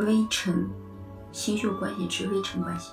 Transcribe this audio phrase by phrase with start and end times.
[0.00, 0.68] 微尘
[1.30, 2.92] 星宿关系之微尘关系。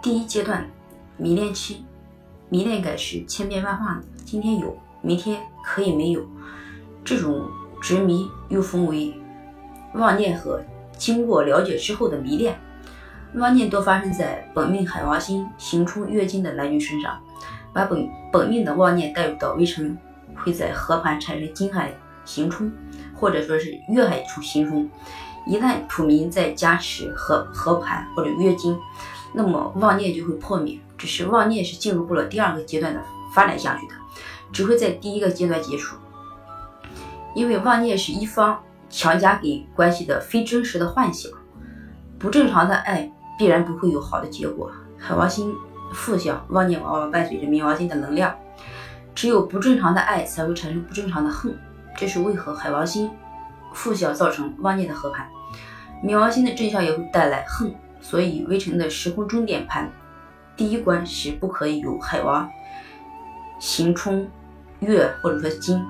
[0.00, 0.68] 第一阶段
[1.16, 1.84] 迷恋期，
[2.48, 6.24] 迷恋感是千变万化的，今天有，明天可以没有。
[7.04, 7.48] 这种
[7.80, 9.12] 执迷又分为
[9.94, 10.62] 妄念和
[10.96, 12.56] 经过了解之后的迷恋。
[13.34, 17.18] 妄念多发生在本命海王星行冲月经的男女身上，
[17.72, 19.98] 把本本命的妄念带入到微尘，
[20.36, 21.92] 会在合盘产生金海
[22.24, 22.70] 行冲，
[23.14, 24.88] 或者说是月海出行冲。
[25.46, 28.78] 一旦普明在加持和和盘或者月经，
[29.32, 30.78] 那么妄念就会破灭。
[30.96, 33.00] 只是妄念是进入不了第二个阶段的
[33.34, 33.94] 发展下去的，
[34.52, 35.96] 只会在第一个阶段结束。
[37.34, 41.30] 因为妄念是一方强加给关系的非真实的幻想，
[42.18, 43.10] 不正常的爱。
[43.38, 44.70] 必然不会有好的结果。
[44.98, 45.52] 海王星
[45.92, 48.32] 负向妄念往往伴随着冥王星的能量，
[49.16, 51.58] 只有不正常的爱才会产生不正常的恨。
[51.96, 53.10] 这是为何海王星
[53.74, 55.28] 负向造成妄念的合盘，
[56.04, 57.74] 冥王星的正向也会带来恨。
[58.00, 59.88] 所以微尘的时空终点盘
[60.56, 62.50] 第一关是不可以有海王
[63.60, 64.28] 行冲
[64.80, 65.80] 月或者说金。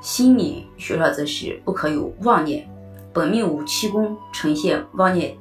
[0.00, 2.68] 心理学上则是不可有妄念。
[3.12, 5.36] 本命五七宫呈现妄念、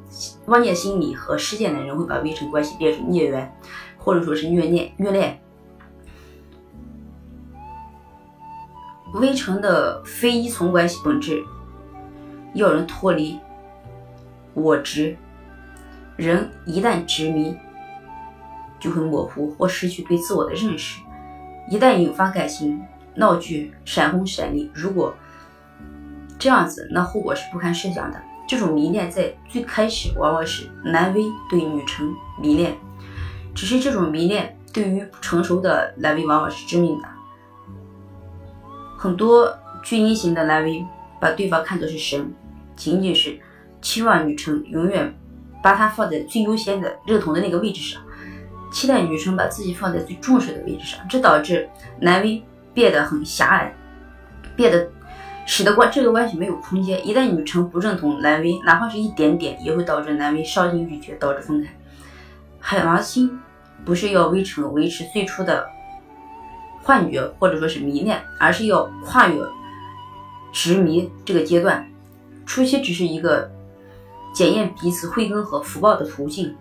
[0.48, 3.56] 妄念心理和事件的人，会把微尘关系变成孽缘，
[3.98, 5.42] 或者说是虐恋、虐恋。
[9.14, 11.44] 微尘的非依从关系本质，
[12.54, 13.40] 要人脱离
[14.54, 15.18] 我执。
[16.18, 17.58] 人一旦执迷，
[18.80, 21.02] 就会模糊或失去对自我的认识。
[21.70, 22.82] 一旦引发感情
[23.16, 25.14] 闹剧、闪婚闪离，如果
[26.38, 28.22] 这样子，那后果是不堪设想的。
[28.48, 32.76] 这种迷恋在最开始往往是男威对女成迷恋，
[33.56, 37.08] 只是这种迷恋对于不成熟的男威往往是致命的。
[39.02, 40.86] 很多巨婴型的男威
[41.20, 42.32] 把对方看作是神，
[42.76, 43.36] 仅仅是
[43.82, 45.12] 期望女成永远
[45.64, 48.00] 把他放在最优先的认同的那个位置上，
[48.72, 51.68] 期待女生把自己放在最重视的位置上，这导致
[52.00, 52.44] 男威
[52.76, 53.76] 变得很狭隘，
[54.56, 54.88] 变得。
[55.48, 57.06] 使得关这个关系没有空间。
[57.06, 61.70] 一旦女成不认同男威，哪怕是一点点，也会导致男威伤心欲绝，导致分开。
[62.60, 63.40] 海王星
[63.84, 65.68] 不是要微成维持最初的
[66.84, 69.42] 幻觉或者说是迷恋，而是要跨越
[70.52, 71.88] 执迷这个阶段。
[72.46, 73.50] 初期只是一个
[74.34, 76.56] 检验彼此慧根和福报的途径。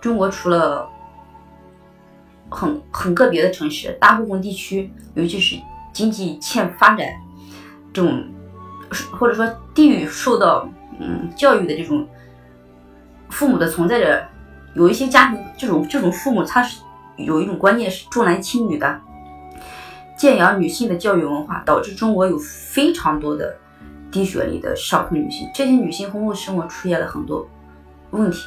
[0.00, 0.88] 中国除了
[2.50, 5.56] 很很个别的城市，大部分地区，尤其是
[5.92, 7.08] 经济欠发展。
[7.92, 8.24] 这种，
[9.12, 10.68] 或者说地域受到
[11.00, 12.06] 嗯教育的这种
[13.30, 14.28] 父母的存在着，
[14.74, 16.82] 有一些家庭这种这种父母他是
[17.16, 19.00] 有一种观念是重男轻女的，
[20.16, 23.56] 建养女性的教育文化，导致中国有非常多的
[24.10, 27.48] 低学历的上层女性，这些女性婚后生活出现了很多
[28.10, 28.38] 问题。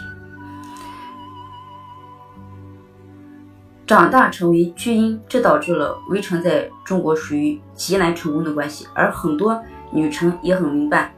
[3.86, 8.86] 长大成为巨婴，这导致了围城在中国属于极难成功的关系。
[8.94, 9.64] 而很多
[9.94, 11.14] 女生也很明白，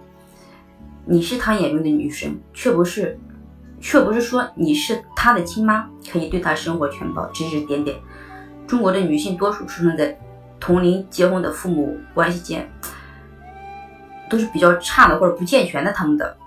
[1.05, 3.19] 你是他眼中的女神，却不是，
[3.79, 7.97] 却不是说你是他的亲妈，可以对他生活全包、指指点点。
[8.67, 10.17] 中国的女性多数出生在
[10.59, 12.69] 同龄结婚的父母关系间，
[14.29, 16.37] 都是比较差的或者不健全的，他们的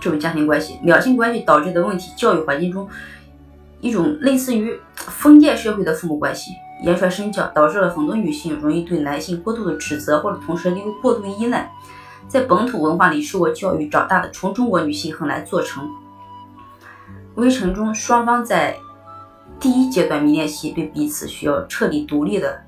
[0.00, 2.88] 这种家庭关系、两性关系导致的问题，教育环境中。
[3.80, 6.52] 一种类似于封建社会的父母关系，
[6.82, 11.70] 言传身教，导致了很多女性容易对男性过度的指责，或者同时又过度依赖。
[12.26, 15.86] 在本土文化里受过教育长大的纯中国女性很难做成。
[17.36, 18.76] 微尘中，双方在
[19.58, 22.62] 第一阶段迷恋期对彼此需要彻底独立的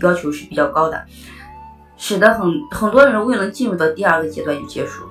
[0.00, 1.04] 要求是比较高的，
[1.96, 5.04] 使得很很多人未能进入到第二个阶段就结束。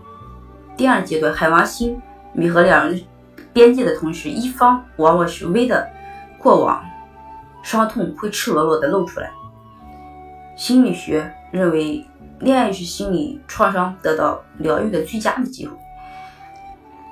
[0.77, 2.01] 第二阶段，海王星
[2.33, 3.01] 弥合两人。
[3.51, 5.89] 边界的同时，一方往往是微的
[6.37, 6.85] 过往
[7.63, 9.31] 伤痛会赤裸裸的露出来。
[10.55, 12.05] 心理学认为，
[12.39, 15.75] 恋爱是心理创伤得到疗愈的最佳的机会。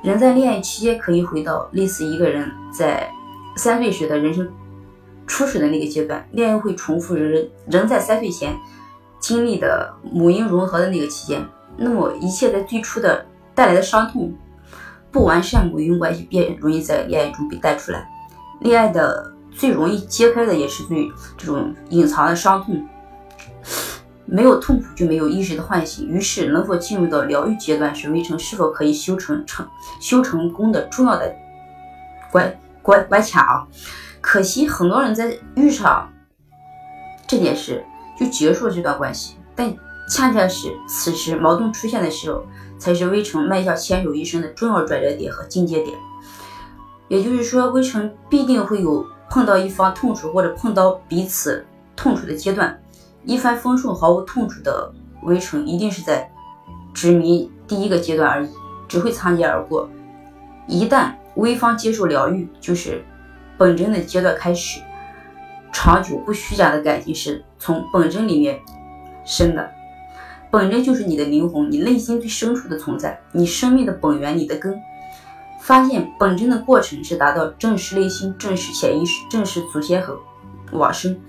[0.04, 3.12] 人在恋爱期间可以回到类似一个人在
[3.56, 4.48] 三岁时的人生
[5.26, 8.56] 初始的那个阶段，恋爱会重复人人在三岁前
[9.20, 11.46] 经历的母婴融合的那个期间。
[11.78, 14.34] 那么，一切在最初的带来的伤痛。
[15.10, 18.08] 不完善母婴关系便容易在恋爱中被带出来，
[18.60, 21.08] 恋爱的最容易揭开的也是最
[21.38, 22.86] 这种隐藏的伤痛，
[24.28, 29.66] 没有痛苦就没有意识的唤醒，于是能否进入到疗愈阶段是围城是否可以修成成
[30.00, 31.34] 修成功的重要的
[32.32, 33.68] 关关关卡啊！
[34.20, 36.12] 可惜很多人在遇上
[37.26, 37.86] 这件事
[38.20, 39.74] 就结束了这段关系，但
[40.10, 42.44] 恰恰是此时矛盾出现的时候，
[42.78, 45.98] 才是微臣迈向牵手一生的重要转折点和境界点。
[47.08, 51.66] 也就是说，微臣必定会有碰到一方痛楚或者碰到彼此
[51.96, 52.78] 痛楚的阶段。
[53.28, 54.90] 一帆风顺、毫无痛楚的
[55.24, 56.32] 微臣，一定是在
[56.94, 58.50] 执迷第一个阶段而已，
[58.88, 59.90] 只会擦肩而过。
[60.66, 63.04] 一旦微方接受疗愈，就是
[63.58, 64.82] 本真的阶段开始。
[65.74, 68.58] 长久不虚假的感情是从本真里面
[69.26, 69.70] 生的，
[70.50, 74.74] 本真就是你的灵魂，你内心最深处的存在，你生命的本源，你的根。
[75.60, 80.18] 发现本真的过程是达到正视内心、正视潜意识、正视祖先和
[80.72, 81.20] 往生，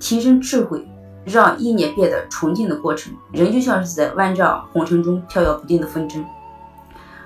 [0.00, 0.88] 提升智慧，
[1.28, 3.12] 让意念变得纯净的过程。
[3.32, 6.24] 人就像是在万丈红尘中飘摇不定的风筝，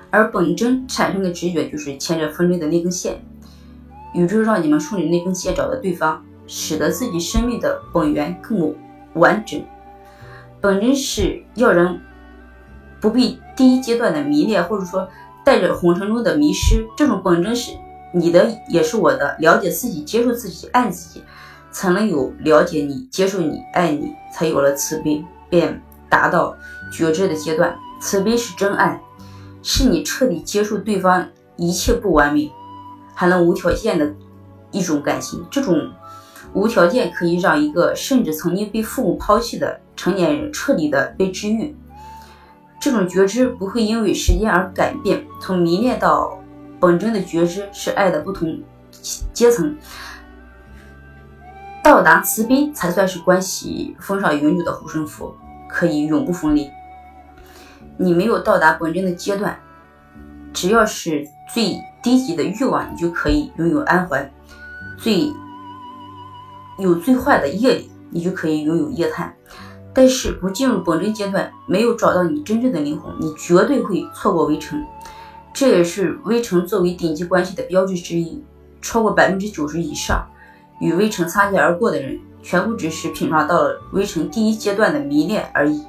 [0.09, 3.23] 而本真产生的直觉就是牵着风筝的那根线。
[4.13, 6.23] 宇宙让你们顺着那根线找到对方。
[6.45, 8.75] 使得自己生命的本源更
[9.13, 9.63] 完整。
[10.59, 12.01] 本真是要人
[12.99, 15.07] 不必第一阶段的迷恋，或者说
[15.45, 16.85] 带着红尘中的迷失。
[16.97, 17.71] 这种本真是
[18.13, 19.37] 你的，也是我的。
[19.39, 21.23] 了解自己，接受自己，爱自己，
[21.73, 26.55] 才能有了解你、接受你、爱你，才有了慈悲，便达到
[26.89, 27.77] 觉知的阶段。
[27.99, 29.01] 慈悲是真爱，
[29.61, 31.27] 是你彻底接受对方
[31.57, 32.49] 一切不完美，
[33.13, 34.13] 还能无条件的
[34.71, 35.43] 一种感情。
[35.51, 35.91] 这种。
[36.55, 41.75] 无条件可以让一个甚至曾经被父母抛弃的成年人彻底的被治愈。
[42.79, 45.25] 这种觉知不会因为时间而改变。
[45.41, 46.39] 从迷恋到
[46.79, 48.61] 本真的觉知是爱的不同
[49.33, 49.75] 阶层。
[51.83, 55.35] 到达慈悲才算是关系封上永久的护身符，
[55.67, 56.69] 可以永不分离。
[57.97, 59.59] 你没有到达本真的阶段，
[60.53, 64.31] 只要是最低级的欲望，你就可以拥有安缓。
[64.97, 65.29] 最
[66.79, 69.35] 有最坏的业力，你就可以拥有业态。
[69.93, 74.81] 但是不进入本真阶段，没有找到你真正的灵魂，你绝对会错过微尘。
[75.53, 78.41] 这也是微尘作为顶级关系的标志之一。
[78.81, 80.27] 超过百分之九十以上
[80.83, 85.81] 与微尘擦肩而过的人，全部只是品尝到了微尘第一阶段的迷恋而已，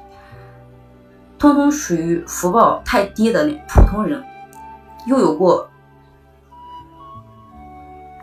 [1.37, 4.23] 通通属于福报太低的那普通人。
[5.05, 5.69] 又有过。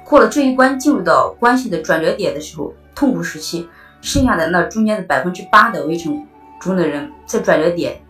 [0.03, 3.69] 过了这一关，进入到关系的转折点的时候，痛苦时期，
[4.01, 6.27] 剩下的那中间的百分之八的围城
[6.59, 8.01] 中的人，在转折点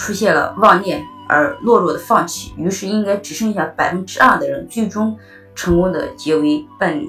[0.00, 5.16] 出现了妄念而懦弱的放弃，于是应该只剩下百分之二的人，最终
[5.54, 7.08] 成功的结为伴侣。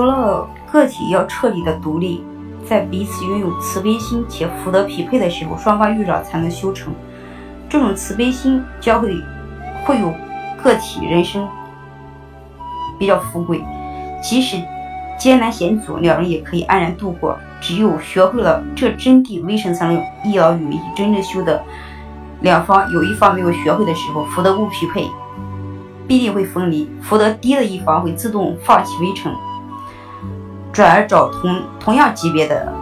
[0.00, 2.24] 除了个体要彻底的独立，
[2.64, 6.90] 在彼此拥有慈悲心且福德匹配的时候，双方遇着才能修成。
[7.68, 9.14] 这种慈悲心将会
[9.84, 10.10] 会有
[10.64, 11.46] 个体人生
[12.98, 13.62] 比较富贵，
[14.22, 14.56] 即使
[15.18, 17.36] 艰难险阻，两人也可以安然度过。
[17.60, 20.80] 只有学会了这真谛，微神才能一劳永逸。
[20.96, 21.62] 真正修的
[22.40, 25.06] 两方有一方没有学会的时候，福德不匹配，
[26.08, 26.90] 必定会分离。
[27.02, 29.30] 福德低的一方会自动放弃微尘。
[30.72, 32.72] 转而找同同样级别的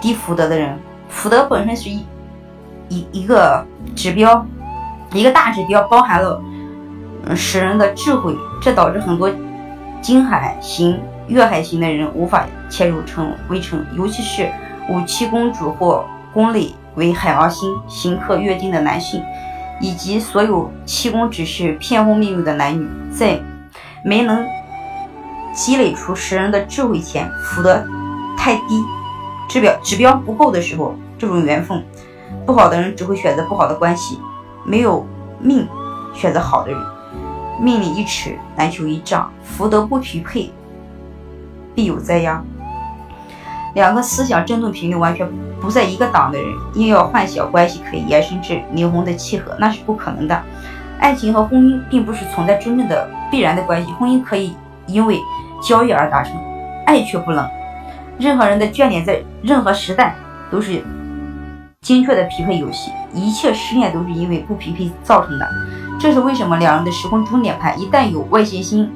[0.00, 2.04] 低福德的人，福德本身是一
[2.88, 3.64] 一一个
[3.94, 4.44] 指标，
[5.12, 6.42] 一个大指标，包含了
[7.26, 9.30] 嗯使人的智慧，这导致很多
[10.00, 14.50] 金海型、月海型的人无法切入成微尘，尤其是
[14.88, 19.22] 五七公主或宫内为海王星、行克月经的男性，
[19.80, 23.38] 以及所有七宫只是骗婚命运的男女，在
[24.04, 24.44] 没能。
[25.52, 27.84] 积累出识人的智慧前，福德
[28.36, 28.82] 太低，
[29.48, 31.84] 指标指标不够的时候，这种缘分
[32.46, 34.18] 不好的人只会选择不好的关系，
[34.64, 35.06] 没有
[35.38, 35.68] 命
[36.14, 36.80] 选择好的人。
[37.60, 40.50] 命里一尺难求一丈，福德不匹配，
[41.74, 42.44] 必有灾殃。
[43.74, 45.30] 两个思想振动频率完全
[45.60, 50.42] 不在一个档的人，硬要幻想关系可以延伸至灵魂的契合，那是不可能的。
[50.98, 54.56] 爱情和婚姻并不是存在真正的必然的关系，婚姻可以
[54.86, 55.20] 因为。
[55.64, 56.32] 交易而达成，
[56.86, 57.48] 爱却不能。
[58.18, 60.16] 任何人的眷恋在任何时代
[60.50, 60.82] 都是
[61.80, 65.48] 精确的匹配游戏，一切失恋都是因为不匹配造成的。
[66.00, 68.90] 这是为什么两人的时空终点盘一旦有外行星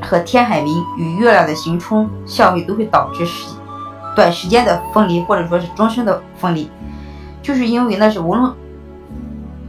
[0.00, 3.48] 和天海冥与月亮的行冲相位，都会导致时
[4.14, 6.70] 短时间的分离，或者说是终身的分离。
[7.42, 8.54] 就是因为那是无论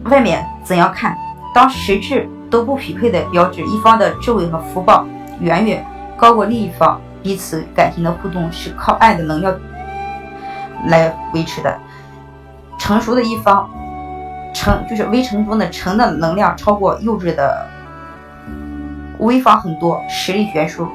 [0.04, 1.18] 外面怎样看，
[1.52, 5.06] 当实质都不匹配的标志，一方的智慧和福报
[5.40, 5.86] 远远
[6.18, 9.54] 高过另一方，彼此感情的互动是靠爱的能量
[10.88, 11.78] 来维持的。
[12.78, 13.70] 成熟的一方，
[14.54, 17.68] 成就是微成中的成的能量超过幼稚的
[19.20, 20.88] 微方很多，实力悬殊。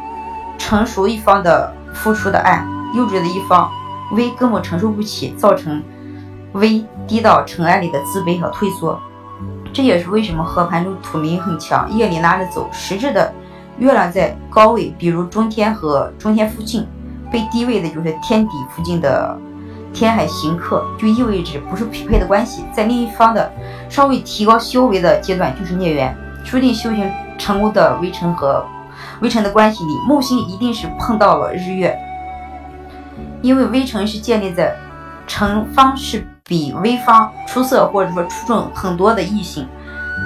[0.59, 2.65] 成熟一方的付出的爱，
[2.95, 3.71] 幼稚的一方
[4.13, 5.83] 微根本承受不起，造成。
[6.55, 9.01] 微低到尘埃里的自卑和退缩，
[9.73, 12.69] 这也是为什么合盘中土冥很强，夜里拉着走。
[12.73, 13.33] 实质的
[13.79, 16.87] 月亮在高位，比如中天和中天附近，
[17.31, 19.39] 被低位的就是天底附近的
[19.93, 22.65] 天海行客，就意味着不是匹配的关系。
[22.73, 23.51] 在另一方的
[23.89, 28.65] 稍微提高修为的阶段，就是孽缘，注定修行成功的微尘和
[29.21, 31.97] 微尘的关系里，木星一定是碰到了日月，
[33.41, 34.75] 因为微尘是建立在
[35.27, 36.27] 成方是。
[36.51, 39.69] 比微方出色或者说出众很多的异性，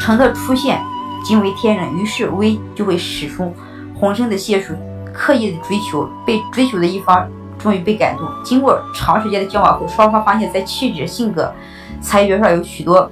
[0.01, 0.83] 成的出现
[1.23, 3.55] 惊为天人，于是微就会使出
[3.95, 4.75] 浑身的解数，
[5.13, 7.29] 刻意的追求，被追求的一方
[7.59, 8.27] 终于被感动。
[8.43, 11.53] 经过长时间的交往后，双方发现，在气质、性格、
[12.01, 13.11] 才学上有许多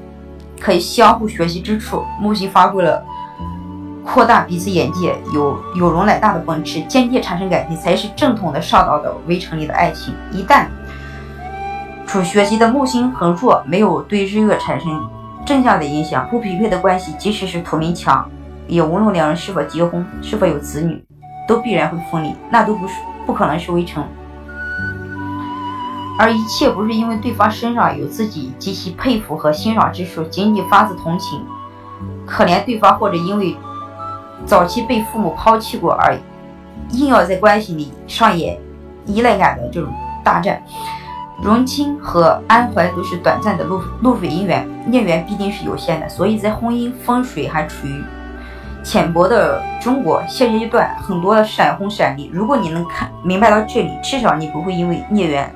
[0.59, 2.03] 可以相互学习之处。
[2.19, 3.05] 木星发挥了
[4.03, 10.15] 扩大彼此眼界、有有容乃大的本质，间接产生感情，才是正统的上道的围城里的爱情。
[10.33, 10.67] 一旦
[12.13, 15.09] 处学习的木星很弱，没有对日月产生
[15.47, 16.29] 正向的影响。
[16.29, 18.31] 不匹配的关系，即使是土冥强，
[18.67, 21.03] 也无论两人是否结婚、是否有子女，
[21.49, 22.93] 都必然会分离，那都不是
[23.25, 24.05] 不可能是微成。
[26.19, 31.43] 而一切不是因为对方身上有自己极其佩服和欣赏之处，仅仅发自同情，
[32.27, 33.57] 可怜对方，或者因为
[34.45, 36.15] 早期被父母抛弃过而
[36.91, 38.61] 硬要在关系里上演
[39.07, 39.91] 依赖感的这种
[40.23, 40.63] 大战。
[41.43, 48.05] 荣亲和安怀都是短暂的露露水姻缘，孽缘必定是有限的，所以在婚姻风水还处于
[48.85, 52.31] 浅薄的中国，现阶段很多的闪婚闪离。
[52.33, 55.53] 如果你能看明白到这里，至少你不会因为孽缘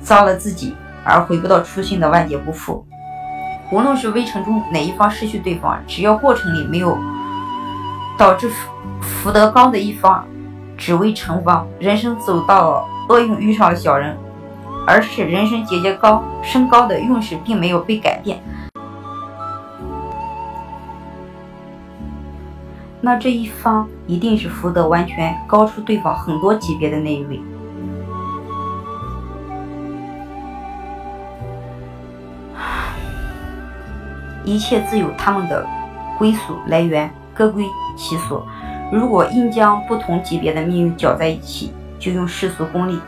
[0.00, 2.82] 糟了自己而回不到初心的万劫不复。
[3.70, 6.96] 无论是微尘中哪一方失去对方，只要过程里没有
[8.16, 8.50] 导致
[9.02, 10.24] 福德高的一方
[10.78, 14.16] 只为成方，人生走到厄运遇上了小人。
[14.86, 18.42] 而是人生节节高升高的运势并没有被改变，
[23.00, 27.40] 那这一方一定是福德完全高出对方很多级别的那一位。
[34.44, 35.64] 一切自有他们的
[36.18, 37.64] 归宿来源，各归
[37.96, 38.44] 其所。
[38.90, 42.98] 如果硬将不同级别的命运搅在一起，就用世俗功利。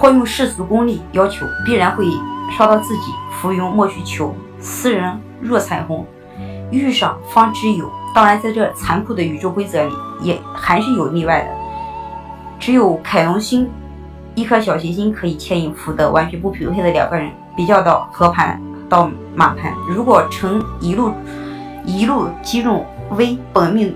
[0.00, 2.06] 或用世俗功利要求，必然会
[2.56, 3.02] 烧到自己。
[3.40, 6.06] 浮云莫去求，斯人若彩虹，
[6.70, 7.90] 遇上方知有。
[8.14, 11.50] 当然，在这残酷的宇宙规则里，也还是有例外的。
[12.58, 13.70] 只有凯龙星
[14.34, 19.72] 一颗小行星可以牵引福德完全不匹配的两个人，比较到合盘到马盘。
[19.88, 21.12] 如果成一路
[21.84, 23.94] 一路击中 V 本命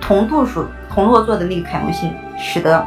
[0.00, 2.84] 同度数同落座的那个凯龙星，使得。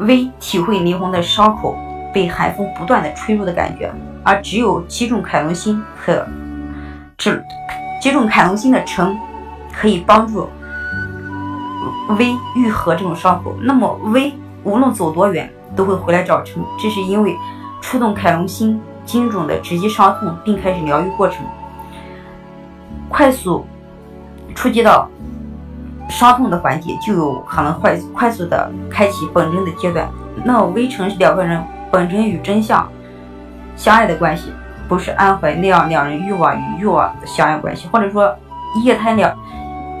[0.00, 1.76] 微体会灵魂的伤口
[2.12, 6.26] 被寒风不断的吹入的感觉，而只有击中凯龙星和，
[7.16, 7.42] 这
[8.00, 9.16] 击中凯龙星的城
[9.72, 10.48] 可以帮助
[12.18, 13.54] 微愈合这种伤口。
[13.60, 14.32] 那么微
[14.62, 17.36] 无论走多远都会回来找城，这是因为
[17.80, 21.44] 触动凯龙星精准的直击伤痛，并开始疗愈过程，
[23.08, 23.64] 快速
[24.54, 25.08] 触及到。
[26.08, 30.08] 伤痛的缓解就有可能快快速的开启本真的阶段。
[30.44, 32.86] 那微尘是两个人本真与真相
[33.74, 34.52] 相爱的关系，
[34.88, 38.34] 不是安怀那样两人欲望与欲望的相爱关系，或者说
[38.84, 39.34] 夜贪两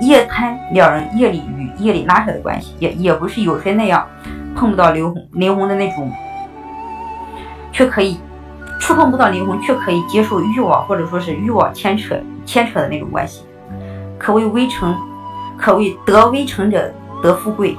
[0.00, 4.06] 夜贪两人夜里与夜里拉扯的关系，也也不是有谁那样
[4.54, 6.12] 碰不到灵魂灵魂的那种，
[7.72, 8.20] 却可以
[8.78, 13.44] 触碰不到灵魂，却可以接受欲望或者说是欲望牵扯牵扯的那种关系，
[14.18, 14.94] 可谓微尘。
[15.64, 16.92] 可谓得微成者
[17.22, 17.74] 得富贵，